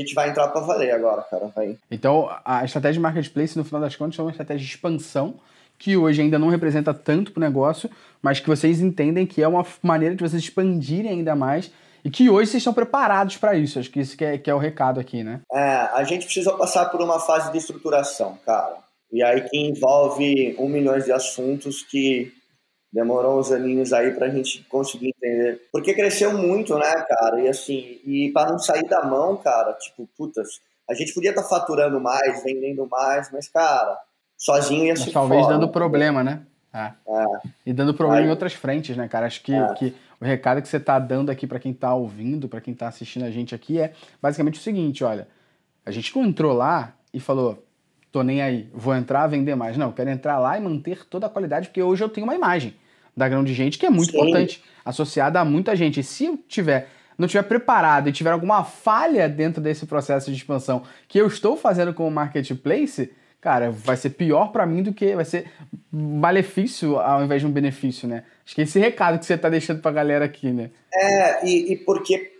[0.00, 1.50] a gente vai entrar para valer agora, cara.
[1.54, 1.76] Vai.
[1.90, 5.34] Então, a estratégia de marketplace, no final das contas, é uma estratégia de expansão
[5.78, 7.90] que hoje ainda não representa tanto para o negócio,
[8.22, 11.70] mas que vocês entendem que é uma maneira de vocês expandirem ainda mais
[12.04, 13.78] e que hoje vocês estão preparados para isso.
[13.78, 15.40] Acho que isso que é, que é o recado aqui, né?
[15.52, 15.60] É,
[15.92, 18.76] a gente precisa passar por uma fase de estruturação, cara.
[19.12, 22.32] E aí que envolve um milhão de assuntos que
[22.94, 25.60] demorou uns aninhos aí pra gente conseguir entender.
[25.72, 27.40] Porque cresceu muito, né, cara?
[27.40, 31.42] E assim, e para não sair da mão, cara, tipo, putas, a gente podia estar
[31.42, 33.98] tá faturando mais, vendendo mais, mas, cara,
[34.38, 36.42] sozinho ia ser Talvez foda, dando problema, né?
[36.72, 36.92] É.
[37.08, 37.24] É.
[37.66, 39.26] E dando problema aí, em outras frentes, né, cara?
[39.26, 39.74] Acho que, é.
[39.74, 42.86] que o recado que você tá dando aqui para quem tá ouvindo, para quem tá
[42.86, 45.26] assistindo a gente aqui é basicamente o seguinte, olha,
[45.84, 47.60] a gente não entrou lá e falou,
[48.12, 49.76] tô nem aí, vou entrar, vender mais.
[49.76, 52.36] Não, eu quero entrar lá e manter toda a qualidade, porque hoje eu tenho uma
[52.36, 52.72] imagem
[53.16, 54.18] da grão de gente, que é muito Sim.
[54.18, 56.00] importante, associada a muita gente.
[56.00, 60.36] E se eu tiver não estiver preparado e tiver alguma falha dentro desse processo de
[60.36, 65.14] expansão que eu estou fazendo como marketplace, cara, vai ser pior para mim do que
[65.14, 65.50] vai ser
[65.92, 68.24] malefício ao invés de um benefício, né?
[68.44, 70.70] Acho que esse recado que você está deixando para a galera aqui, né?
[70.92, 72.32] É, e, e porque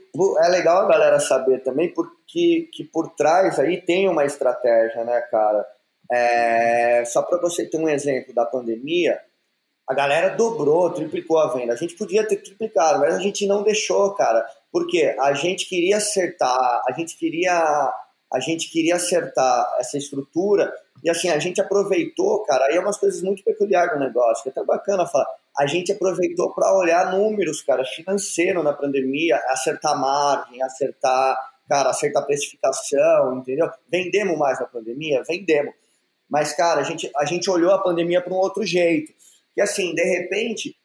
[0.42, 5.20] é legal a galera saber também porque que por trás aí tem uma estratégia, né,
[5.30, 5.64] cara?
[6.10, 9.18] É, só para você ter um exemplo da pandemia,
[9.88, 11.72] a galera dobrou, triplicou a venda.
[11.72, 14.46] A gente podia ter triplicado, mas a gente não deixou, cara.
[14.72, 17.92] Porque a gente queria acertar, a gente queria,
[18.32, 22.64] a gente queria acertar essa estrutura e assim a gente aproveitou, cara.
[22.64, 25.26] Aí é umas coisas muito peculiares do negócio, que é até bacana falar.
[25.56, 32.24] A gente aproveitou para olhar números, cara, financeiro na pandemia, acertar margem, acertar, cara, acertar
[32.24, 33.70] precificação, entendeu?
[33.88, 35.74] Vendemos mais na pandemia, vendemos.
[36.28, 39.12] Mas, cara, a gente, a gente olhou a pandemia para um outro jeito.
[39.54, 40.76] Que assim, de repente,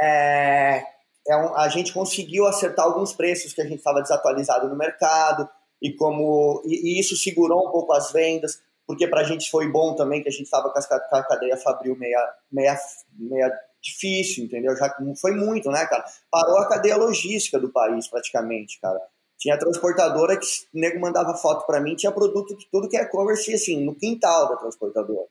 [0.00, 0.82] é,
[1.26, 5.48] é um, a gente conseguiu acertar alguns preços que a gente estava desatualizado no mercado,
[5.80, 9.70] e como e, e, isso segurou um pouco as vendas, porque para a gente foi
[9.70, 12.78] bom também que a gente estava com, com, a cadeia fabril meia, meia,
[13.18, 14.76] meia difícil, entendeu?
[14.76, 16.04] Já foi muito, né, cara?
[16.30, 19.00] Parou a cadeia logística do país praticamente, cara.
[19.38, 23.02] Tinha transportadora que o nego mandava foto para mim, tinha produto de tudo que é
[23.02, 25.26] e assim, no quintal da transportadora,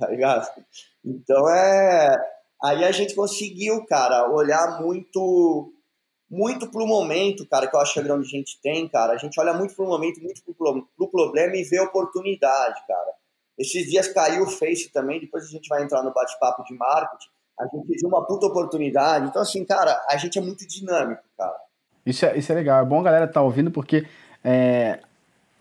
[0.00, 0.48] tá ligado?
[1.04, 2.16] Então é.
[2.62, 5.72] Aí a gente conseguiu, cara, olhar muito
[6.30, 9.14] muito pro momento, cara, que eu acho que a grande gente tem, cara.
[9.14, 13.12] A gente olha muito pro momento, muito pro, pro problema e vê oportunidade, cara.
[13.58, 17.28] Esses dias caiu o Face também, depois a gente vai entrar no bate-papo de marketing.
[17.58, 19.26] A gente viu uma puta oportunidade.
[19.26, 21.56] Então, assim, cara, a gente é muito dinâmico, cara.
[22.06, 22.80] Isso é, isso é legal.
[22.80, 24.06] É bom a galera tá ouvindo porque
[24.42, 25.00] é,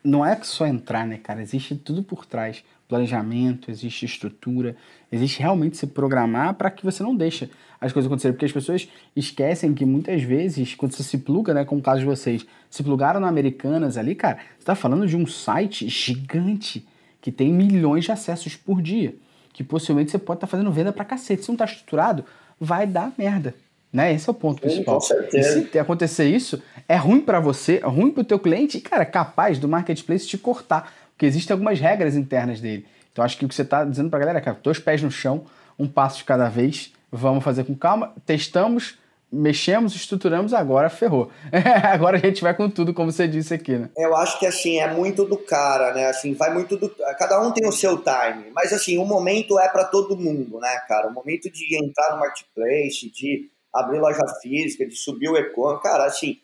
[0.04, 1.42] não é só entrar, né, cara?
[1.42, 2.64] Existe tudo por trás.
[2.88, 4.76] Planejamento, existe estrutura,
[5.12, 7.48] existe realmente se programar para que você não deixe
[7.80, 8.34] as coisas acontecerem.
[8.34, 12.00] Porque as pessoas esquecem que muitas vezes, quando você se pluga, né, como o caso
[12.00, 16.88] de vocês, se plugaram na Americanas ali, cara, você está falando de um site gigante
[17.22, 19.16] que tem milhões de acessos por dia.
[19.54, 21.44] Que possivelmente você pode estar tá fazendo venda para cacete.
[21.44, 22.26] Se não está estruturado,
[22.60, 23.54] vai dar merda.
[23.91, 24.13] Né?
[24.13, 24.95] Esse é o ponto principal.
[24.95, 25.60] Com certeza.
[25.60, 28.82] E se acontecer isso, é ruim para você, é ruim para o teu cliente e,
[28.82, 32.86] cara, é capaz do marketplace te cortar, porque existem algumas regras internas dele.
[33.12, 35.10] Então, acho que o que você está dizendo para a galera, cara, dois pés no
[35.10, 35.45] chão,
[35.78, 38.97] um passo de cada vez, vamos fazer com calma, testamos,
[39.32, 41.32] mexemos, estruturamos, agora ferrou.
[41.84, 43.89] agora a gente vai com tudo, como você disse aqui, né?
[43.97, 46.08] Eu acho que, assim, é muito do cara, né?
[46.08, 46.89] Assim, vai muito do...
[47.17, 50.80] Cada um tem o seu time, mas, assim, o momento é para todo mundo, né,
[50.88, 51.08] cara?
[51.08, 55.84] O momento de entrar no marketplace, de abrir loja física, de subir o e-commerce.
[55.84, 56.39] Cara, assim,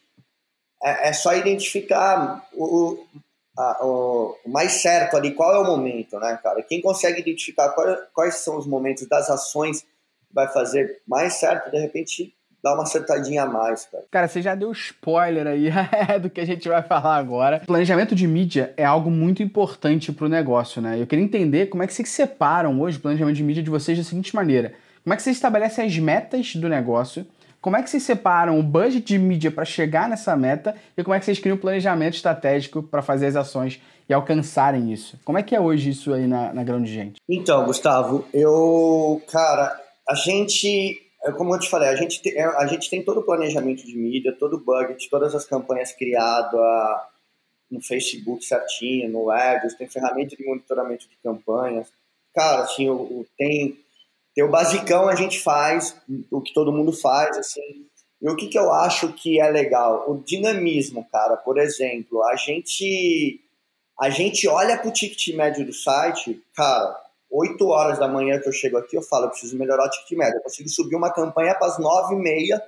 [0.83, 3.05] é, é só identificar o,
[3.57, 6.61] a, o, mais certo ali, qual é o momento, né, cara?
[6.61, 11.71] Quem consegue identificar qual, quais são os momentos das ações que vai fazer mais certo,
[11.71, 12.33] de repente
[12.65, 14.03] dá uma acertadinha a mais, cara.
[14.09, 15.69] Cara, você já deu spoiler aí
[16.19, 17.59] do que a gente vai falar agora.
[17.59, 20.99] Planejamento de mídia é algo muito importante para o negócio, né?
[20.99, 23.95] Eu queria entender como é que vocês separam hoje o planejamento de mídia de vocês
[23.95, 24.73] da seguinte maneira.
[25.05, 27.27] Como é que vocês estabelecem as metas do negócio?
[27.61, 30.75] Como é que vocês separam o budget de mídia para chegar nessa meta?
[30.97, 34.13] E como é que vocês criam o um planejamento estratégico para fazer as ações e
[34.15, 35.19] alcançarem isso?
[35.23, 37.21] Como é que é hoje isso aí na, na grande gente?
[37.29, 42.65] Então, Gustavo, eu, cara, a gente, é como eu te falei, a gente, tem, a
[42.65, 46.59] gente tem todo o planejamento de mídia, todo o budget, todas as campanhas criadas
[47.69, 51.89] no Facebook certinho, no Ads, tem ferramenta de monitoramento de campanhas.
[52.33, 52.87] Cara, assim,
[53.37, 53.84] tem
[54.43, 55.95] o basicão a gente faz,
[56.29, 57.85] o que todo mundo faz, assim.
[58.21, 60.09] E o que, que eu acho que é legal?
[60.09, 61.37] O dinamismo, cara.
[61.37, 63.41] Por exemplo, a gente
[63.99, 68.47] a gente olha para o ticket médio do site, cara, 8 horas da manhã que
[68.47, 70.37] eu chego aqui, eu falo, eu preciso melhorar o ticket médio.
[70.37, 72.61] Eu consigo subir uma campanha para as 9 e meia,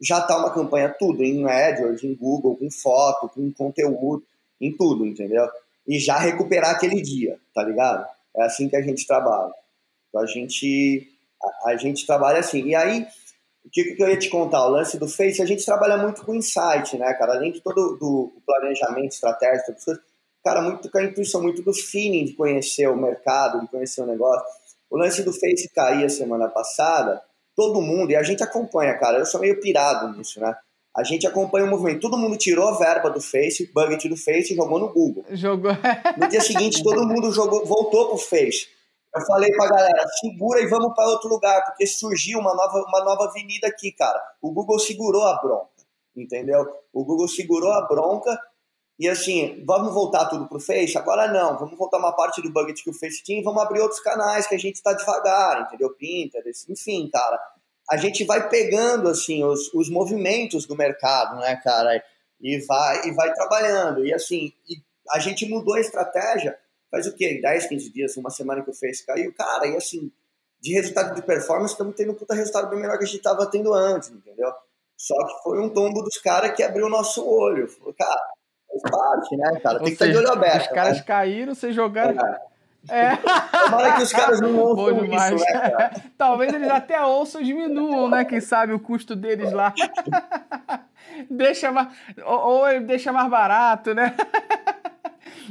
[0.00, 4.22] já tá uma campanha tudo, em AdWords, em Google, com foto, com conteúdo,
[4.60, 5.48] em tudo, entendeu?
[5.86, 8.06] E já recuperar aquele dia, tá ligado?
[8.36, 9.54] É assim que a gente trabalha.
[10.08, 11.13] Então a gente
[11.64, 12.62] a, gente trabalha assim.
[12.64, 13.06] E aí,
[13.64, 14.66] o que, que eu ia te contar?
[14.66, 17.34] O lance do Face, a gente trabalha muito com insight, né, cara?
[17.34, 20.02] Além de todo do planejamento estratégico, todas coisas,
[20.44, 24.06] cara, muito com a intuição, muito do feeling de conhecer o mercado, de conhecer o
[24.06, 24.44] negócio.
[24.90, 27.20] O lance do Face cair a semana passada,
[27.56, 30.54] todo mundo, e a gente acompanha, cara, eu sou meio pirado nisso, né?
[30.96, 32.00] A gente acompanha o movimento.
[32.00, 35.24] Todo mundo tirou a verba do Face, budget do Face e jogou no Google.
[35.32, 35.72] Jogou.
[36.16, 38.68] No dia seguinte, todo mundo jogou, voltou pro Face.
[39.14, 43.04] Eu falei pra galera, segura e vamos para outro lugar, porque surgiu uma nova, uma
[43.04, 44.20] nova avenida aqui, cara.
[44.42, 45.70] O Google segurou a bronca,
[46.16, 46.66] entendeu?
[46.92, 48.38] O Google segurou a bronca
[48.98, 50.96] e assim, vamos voltar tudo pro Face?
[50.98, 53.80] Agora não, vamos voltar uma parte do budget que o Face tinha e vamos abrir
[53.80, 55.90] outros canais que a gente tá devagar, entendeu?
[55.94, 57.38] Pinterest, enfim, cara.
[57.90, 62.02] A gente vai pegando, assim, os, os movimentos do mercado, né, cara?
[62.44, 64.04] e vai, e vai trabalhando.
[64.04, 64.76] E assim, e
[65.10, 66.56] a gente mudou a estratégia
[66.94, 67.40] faz o quê?
[67.42, 69.34] 10, 15 dias, uma semana que o Face caiu.
[69.34, 70.12] Cara, e assim,
[70.60, 73.50] de resultado de performance, estamos tendo um puta resultado bem melhor que a gente estava
[73.50, 74.52] tendo antes, entendeu?
[74.96, 77.66] Só que foi um tombo dos caras que abriu o nosso olho.
[77.66, 78.20] Falou, cara,
[78.68, 79.78] faz parte, né, cara?
[79.78, 80.62] Tem Ou que estar de olho aberto.
[80.62, 81.04] Os caras né?
[81.04, 82.16] caíram, vocês jogaram.
[82.88, 82.96] É.
[82.96, 83.16] é.
[83.64, 85.90] Tomara que os caras não ouçam isso, né, cara?
[86.16, 88.24] Talvez eles até ouçam e diminuam, né?
[88.24, 89.74] Quem sabe o custo deles lá.
[91.28, 91.88] deixa mais,
[92.24, 94.14] ou, ou deixa mais barato, né?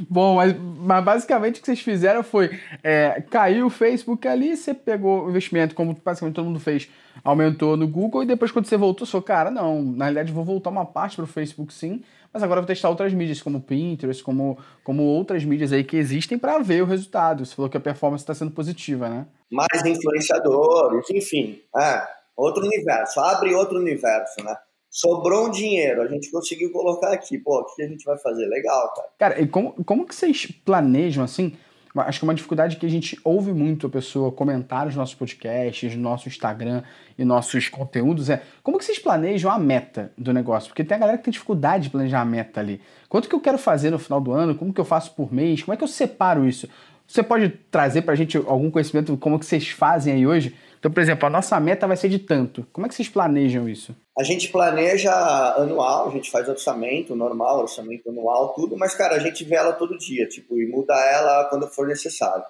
[0.08, 4.74] Bom, mas, mas, basicamente o que vocês fizeram foi é, caiu o Facebook ali, você
[4.74, 6.88] pegou o investimento, como basicamente todo mundo fez,
[7.22, 10.70] aumentou no Google e depois quando você voltou, falou, cara, não, na realidade vou voltar
[10.70, 12.02] uma parte para o Facebook sim,
[12.32, 16.36] mas agora vou testar outras mídias como Pinterest, como, como outras mídias aí que existem
[16.36, 17.46] para ver o resultado.
[17.46, 19.26] Você falou que a performance está sendo positiva, né?
[19.50, 22.02] Mais influenciadores, enfim, é,
[22.36, 24.56] outro universo, abre outro universo, né?
[24.94, 27.36] Sobrou um dinheiro, a gente conseguiu colocar aqui.
[27.36, 28.46] Pô, o que a gente vai fazer?
[28.46, 29.08] Legal, cara.
[29.18, 31.56] Cara, e como, como que vocês planejam assim?
[31.96, 35.94] Acho que uma dificuldade que a gente ouve muito a pessoa comentar nos nossos podcasts,
[35.94, 36.82] no nosso Instagram
[37.16, 40.68] e nossos conteúdos é como que vocês planejam a meta do negócio?
[40.68, 42.80] Porque tem a galera que tem dificuldade de planejar a meta ali.
[43.08, 44.56] Quanto que eu quero fazer no final do ano?
[44.56, 45.62] Como que eu faço por mês?
[45.62, 46.68] Como é que eu separo isso?
[47.06, 50.54] Você pode trazer para a gente algum conhecimento como que vocês fazem aí hoje?
[50.84, 52.66] Então, por exemplo, a nossa meta vai ser de tanto.
[52.70, 53.96] Como é que vocês planejam isso?
[54.18, 55.10] A gente planeja
[55.56, 59.72] anual, a gente faz orçamento normal, orçamento anual, tudo, mas, cara, a gente vê ela
[59.72, 62.44] todo dia, tipo, e muda ela quando for necessário,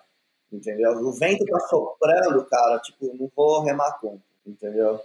[0.53, 0.91] entendeu?
[0.95, 4.99] O vento tá soprando, cara, tipo, não vou remar conta, entendeu?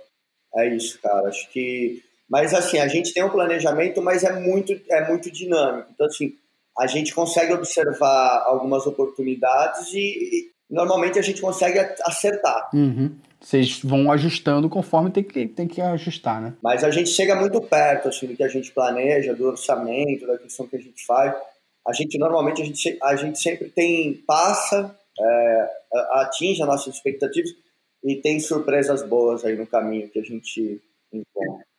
[0.55, 2.03] É isso, cara, acho que...
[2.27, 5.91] Mas, assim, a gente tem um planejamento, mas é muito, é muito dinâmico.
[5.93, 6.33] Então, assim,
[6.79, 12.69] a gente consegue observar algumas oportunidades e, normalmente a gente consegue acertar.
[12.73, 13.15] Uhum.
[13.41, 16.53] Vocês vão ajustando conforme tem que, tem que ajustar, né?
[16.61, 20.37] Mas a gente chega muito perto assim, do que a gente planeja, do orçamento, da
[20.37, 21.33] questão que a gente faz.
[21.87, 25.69] A gente normalmente a gente, a gente sempre tem passa, é,
[26.15, 27.49] atinge as nossas expectativas
[28.03, 31.69] e tem surpresas boas aí no caminho que a gente encontra.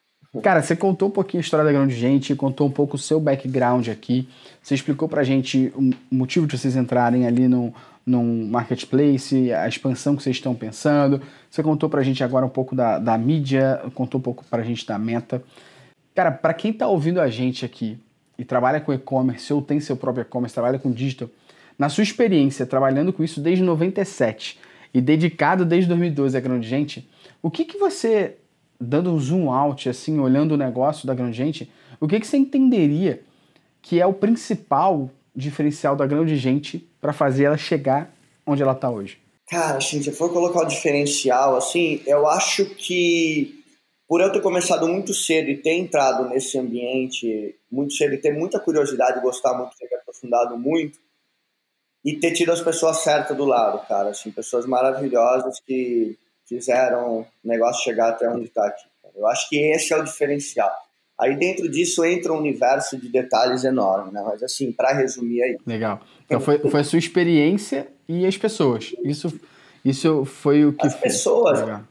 [0.42, 3.18] Cara, você contou um pouquinho a história da Grande Gente, contou um pouco o seu
[3.18, 4.29] background aqui.
[4.62, 10.16] Você explicou pra gente o motivo de vocês entrarem ali no, num marketplace, a expansão
[10.16, 11.20] que vocês estão pensando.
[11.50, 14.62] Você contou para a gente agora um pouco da, da mídia, contou um pouco para
[14.62, 15.42] a gente da meta.
[16.14, 17.98] Cara, para quem está ouvindo a gente aqui
[18.38, 21.28] e trabalha com e-commerce ou tem seu próprio e-commerce, trabalha com digital,
[21.78, 24.58] na sua experiência trabalhando com isso desde 97
[24.92, 27.08] e dedicado desde 2012 à Grande Gente,
[27.42, 28.36] o que, que você,
[28.78, 32.36] dando um zoom out, assim, olhando o negócio da Grande Gente, o que, que você
[32.36, 33.22] entenderia
[33.82, 38.12] que é o principal diferencial da grande gente para fazer ela chegar
[38.46, 39.18] onde ela está hoje?
[39.48, 43.60] Cara, se for colocar o diferencial, assim, eu acho que
[44.06, 48.32] por eu ter começado muito cedo e ter entrado nesse ambiente muito cedo e ter
[48.32, 50.98] muita curiosidade, gostar muito, ter aprofundado muito
[52.04, 57.26] e ter tido as pessoas certas do lado, cara, assim, pessoas maravilhosas que fizeram o
[57.44, 58.84] negócio chegar até onde está aqui.
[59.14, 60.72] Eu acho que esse é o diferencial.
[61.20, 64.22] Aí dentro disso entra um universo de detalhes enorme, né?
[64.24, 65.59] Mas assim, para resumir aí.
[65.66, 66.00] Legal.
[66.24, 68.94] Então foi, foi a sua experiência e as pessoas.
[69.04, 69.38] Isso,
[69.85, 70.87] isso foi o que.
[70.87, 71.83] As pessoas, Legal.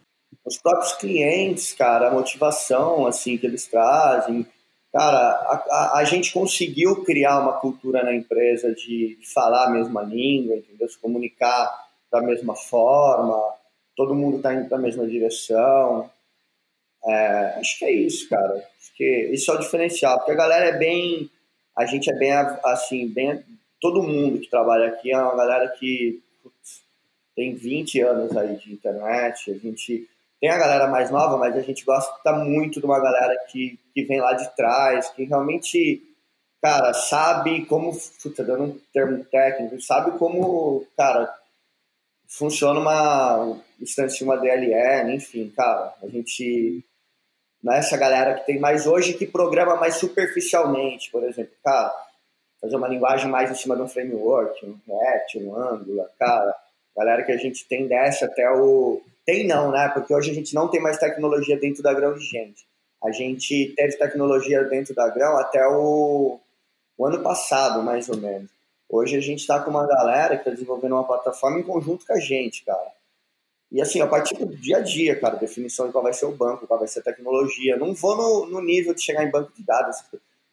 [0.44, 4.46] os próprios clientes, cara, a motivação assim que eles trazem.
[4.92, 10.02] Cara, a, a, a, gente conseguiu criar uma cultura na empresa de falar a mesma
[10.02, 10.90] língua, entendeu?
[10.90, 11.72] Se comunicar
[12.12, 13.40] da mesma forma,
[13.96, 16.10] todo mundo está indo para a mesma direção.
[17.06, 18.54] É, acho que é isso, cara.
[18.56, 21.30] Acho que isso é o diferencial, porque a galera é bem.
[21.78, 22.32] A gente é bem,
[22.66, 23.44] assim, bem.
[23.82, 26.82] Todo mundo que trabalha aqui é uma galera que putz,
[27.36, 29.52] tem 20 anos aí de internet.
[29.52, 30.10] A gente
[30.42, 34.04] tem a galera mais nova, mas a gente gosta muito de uma galera que, que
[34.04, 36.02] vem lá de trás, que realmente,
[36.62, 37.92] cara, sabe como.
[38.22, 41.34] Puta, dando um termo técnico, sabe como, cara,
[42.28, 46.84] funciona uma instância, uma DLL, enfim, cara, a gente
[47.62, 51.94] não é essa galera que tem mais hoje que programa mais superficialmente, por exemplo, cara,
[52.62, 56.56] fazer uma linguagem mais em cima de um framework, um React, um Angular, cara,
[56.96, 59.02] galera que a gente tem dessa até o...
[59.26, 59.90] Tem não, né?
[59.90, 62.66] Porque hoje a gente não tem mais tecnologia dentro da grão de gente.
[63.04, 66.40] A gente teve tecnologia dentro da grão até o,
[66.98, 68.50] o ano passado, mais ou menos.
[68.90, 72.14] Hoje a gente está com uma galera que está desenvolvendo uma plataforma em conjunto com
[72.14, 72.92] a gente, cara.
[73.72, 76.36] E assim, eu participo do dia a dia, cara, definição de qual vai ser o
[76.36, 77.78] banco, qual vai ser a tecnologia.
[77.78, 79.98] Não vou no, no nível de chegar em banco de dados,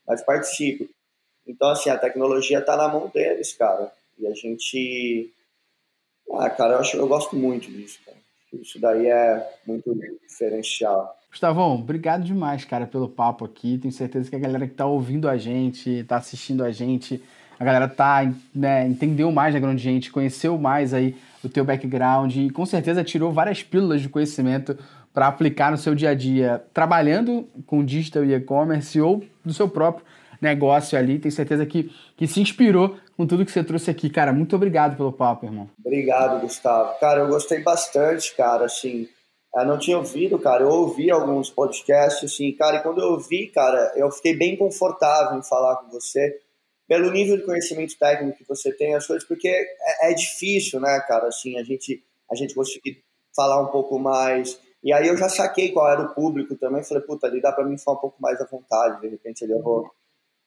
[0.06, 0.86] mas participo.
[1.46, 3.90] Então, assim, a tecnologia está na mão deles, cara.
[4.18, 5.32] E a gente.
[6.32, 8.16] Ah, cara, eu, acho, eu gosto muito disso, cara.
[8.52, 9.94] Isso daí é muito
[10.26, 11.16] diferencial.
[11.30, 13.78] Gustavão, obrigado demais, cara, pelo papo aqui.
[13.78, 17.22] Tenho certeza que a galera que tá ouvindo a gente, tá assistindo a gente,
[17.58, 18.20] a galera tá,
[18.54, 21.14] né, entendeu mais da grande gente, conheceu mais aí
[21.46, 24.76] o teu background e com certeza tirou várias pílulas de conhecimento
[25.12, 29.68] para aplicar no seu dia a dia, trabalhando com digital e e-commerce ou no seu
[29.68, 30.04] próprio
[30.40, 31.18] negócio ali.
[31.18, 34.10] Tenho certeza que, que se inspirou com tudo que você trouxe aqui.
[34.10, 35.70] Cara, muito obrigado pelo papo, irmão.
[35.84, 36.98] Obrigado, Gustavo.
[37.00, 39.08] Cara, eu gostei bastante, cara, assim,
[39.54, 43.46] eu não tinha ouvido, cara, eu ouvi alguns podcasts, assim, cara, e quando eu ouvi,
[43.46, 46.40] cara, eu fiquei bem confortável em falar com você,
[46.88, 51.00] pelo nível de conhecimento técnico que você tem, as coisas, porque é, é difícil, né,
[51.06, 53.02] cara, assim, a gente, a gente conseguir
[53.34, 57.02] falar um pouco mais, e aí eu já saquei qual era o público também, falei,
[57.02, 59.62] puta, ali dá pra mim falar um pouco mais à vontade, de repente ali eu
[59.62, 59.90] vou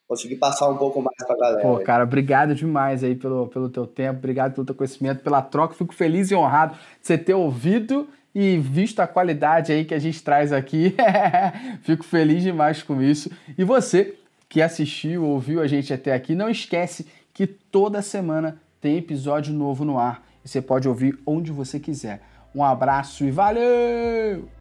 [0.09, 1.61] conseguir passar um pouco mais pra galera.
[1.61, 5.75] Pô, cara, obrigado demais aí pelo, pelo teu tempo, obrigado pelo teu conhecimento, pela troca.
[5.75, 9.99] Fico feliz e honrado de você ter ouvido e visto a qualidade aí que a
[9.99, 10.95] gente traz aqui.
[11.83, 13.29] Fico feliz demais com isso.
[13.55, 14.15] E você
[14.49, 19.85] que assistiu, ouviu a gente até aqui, não esquece que toda semana tem episódio novo
[19.85, 20.27] no ar.
[20.43, 22.21] Você pode ouvir onde você quiser.
[22.53, 24.59] Um abraço e valeu!